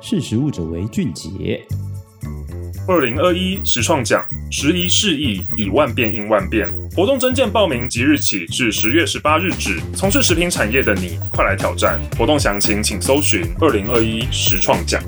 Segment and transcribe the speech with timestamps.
[0.00, 1.60] 识时务者为俊杰。
[2.86, 6.66] 二零二一实创奖，时移世易，以万变应万变。
[6.96, 9.78] 活动征件报名即日起至十月十八日止。
[9.94, 12.00] 从事食品产业的你，快来挑战！
[12.16, 15.02] 活动详情请搜寻二零二一实创奖。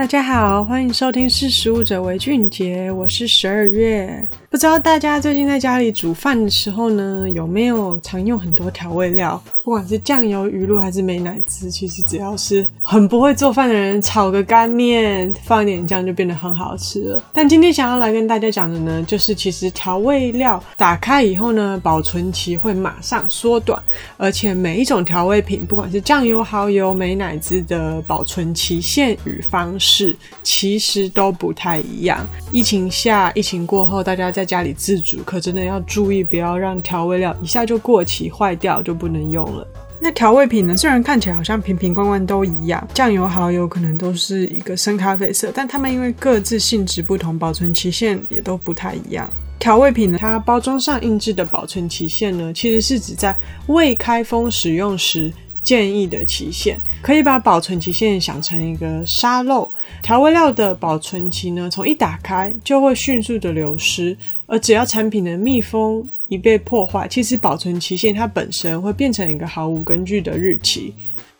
[0.00, 4.26] 大家好，欢迎收听《识食物者为俊杰》，我是十二月。
[4.48, 9.40] 不知道大家最近在家里煮饭的时候呢，有没有常用很多调味料？
[9.62, 17.22] 不管是酱油、鱼露还是美乃滋，其实只要是很不会做饭的人，炒个干面，放点酱就变得很好吃了。
[17.34, 23.80] 但今天想要来跟大家讲的呢，就是其实调味料打开以后呢，保存期会马上缩短，
[24.16, 32.24] 而且每一种调味品，不管是酱油、蚝油、美乃滋的保存期限与方式，是其实都不太一样。
[32.52, 39.66] 疫情下，疫情过后，大家在家里自煮，可真的要注意，不要让调味料一下就过期坏掉，就不能用了。
[40.00, 40.76] 那调味品呢？
[40.76, 49.28] 虽然看起来好像瓶瓶罐罐都一样，酱油、蚝油可能都是一个深咖啡色，但它们因为各自性质不同，保存期限也都不太一样。
[49.58, 55.30] 调味品呢，它包装上印制的保存期限呢，其实是指在未开封使用时。
[55.70, 59.70] 建议的期限，可以把保存期限想成一个沙漏，
[60.02, 70.92] 调味料的保存期呢，从一打开就会迅速的流失，而只要产品的密封一被破坏，其实保存期限它本身会变成一个毫无根据的日期。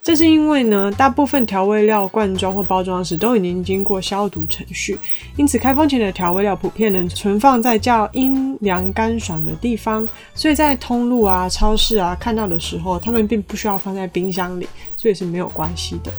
[0.02, 4.98] 这是因为呢，大部分调味料罐装或包装时都已经经过消毒程序，
[5.36, 16.10] 因此开封前的调味料普遍能存放在较阴凉干爽的地方，所以在通路啊、超市啊看到的时候，它们并不需要放在冰箱里，所以是没有关系的。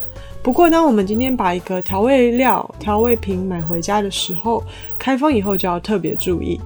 [0.43, 4.63] 不过，当我们今天把一个调味料、调味品买回家的时候，
[4.99, 6.61] 开封以后就要特别注意。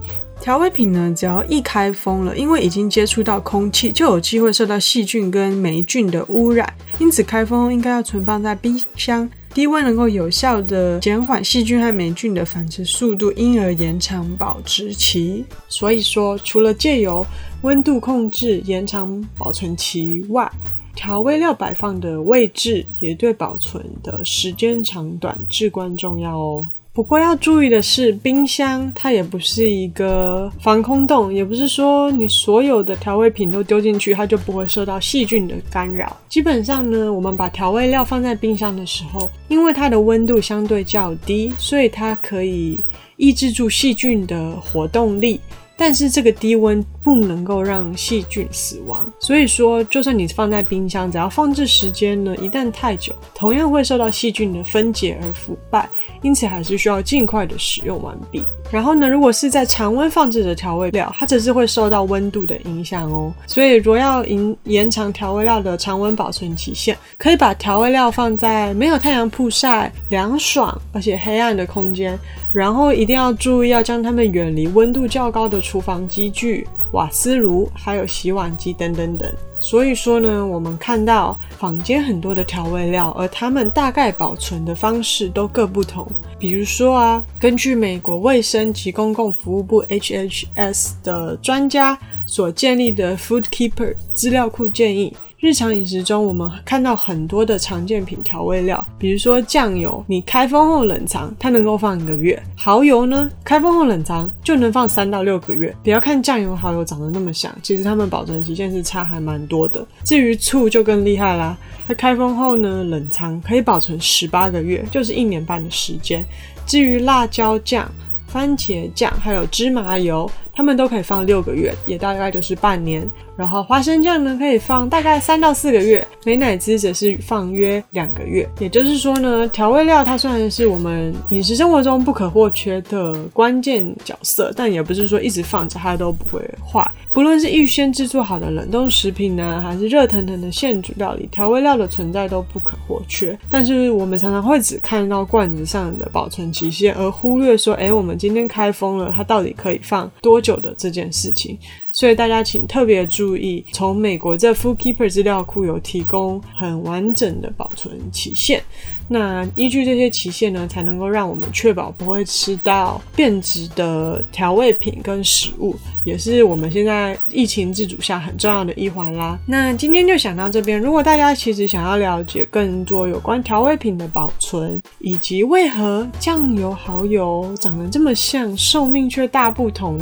[0.46, 6.72] 调味品呢，只要一开封了，因为已经接触到空气，就有机会受到细菌跟霉菌的污染。
[7.00, 15.44] 因此，开封应该要存放在冰箱，低温能够有效的减缓细菌和霉菌的繁殖速度，因而延长保质期。
[15.68, 17.26] 所以说，除了借由
[17.62, 20.48] 温度控制延长保存期外，
[20.94, 26.70] 调味料摆放的位置也对保存的时间长短至关重要哦。
[26.96, 36.16] 不过要注意的是，冰箱它也不是一个防空洞，也不是说你所有的调味品都丢进去，它就不会受到细菌的干扰。
[36.30, 42.80] 基本上呢，我们把调味料放在冰箱的时候，因为它的温度相对较低，所以它可以
[43.18, 45.38] 抑制住细菌的活动力。
[45.76, 55.88] 但是这个低温不能够让细菌死亡，所以说，就算你放在冰箱，只要放置时间呢，一旦太久，同样会受到细菌的分解而腐败。
[56.22, 58.42] 因此，还是需要尽快的使用完毕。
[58.72, 63.32] 然后呢，如果是在常温放置的调味料，它只是会受到温度的影响哦。
[63.46, 72.18] 所以，若要延延长调味料的常温保存期限，可以把调味料放在没有太阳曝晒、凉爽而且黑暗的空间。
[72.52, 79.30] 然后一定要注意，要将它们远离温度较高的厨房机具、瓦斯炉，还有洗碗机等等等。
[79.58, 86.06] 所以说呢，我们看到坊间很多的调味料，而它们大概保存的方式都各不同。
[86.38, 95.16] 比如说啊，根据美国卫生及公共服务部 HHS 的专家所建立的 Food Keeper 资料库建议。
[95.38, 105.76] 日常饮食中，我们看到很多的常见品调味料，比如说酱油，你开封后冷藏，它能够放一个月；蚝油呢，开封后冷藏就能放三到六个月。
[105.84, 109.86] 不要看酱油、蚝油长得那么像，其实它们保存期限是差还蛮多的。
[110.02, 111.54] 至于醋就更厉害啦，
[111.86, 116.24] 它开封后呢，冷藏可以保存十八个月，就是一年半的时间。
[116.66, 117.86] 至于辣椒酱、
[118.26, 123.08] 番茄酱还有芝麻油，它们都可以放六个月，也大概就是半年。
[123.36, 128.48] 然后花生酱呢，可以放大概三到四个月，美乃滋则是放约两个月。
[128.58, 136.90] 也就是说呢，调味料它虽然是我们饮食生活中不可或缺的关键角色，但也不是说一直放着它都不会坏。
[137.12, 143.38] 不论是预先制作好的冷冻食品呢，还是热腾腾的现煮料理，调味料的存在都不可或缺。
[143.50, 151.58] 但是我们常常会只看到罐子上的保存期限，而忽略说，哎，我们今天开封了，它到底可以放多久久的这件事情。
[151.90, 158.62] 所以大家请特别注意，从美国这 Food Keeper 资料库有提供很完整的保存期限。
[159.08, 165.74] 那依据这些期限呢，才能够让我们确保不会吃到变质的调味品跟食物，
[166.04, 169.38] 也是我们现在疫情自主下很重要的一环啦。
[169.46, 180.00] 那今天就想到这边，如果大家其实想要了解更多有关调味品的保存，以及为何酱油、蚝油长得这么像，寿命却大不同，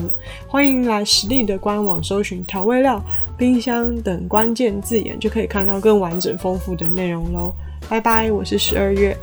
[0.48, 3.02] 欢迎来实力的官网搜寻调味料、
[3.36, 7.54] 冰箱等关键字眼，就可以看到更完整丰富的内容喽。
[7.94, 9.17] 拜拜，我是十二月。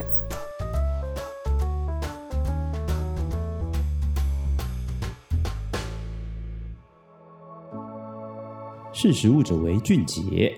[8.93, 10.57] 识时务者为俊杰。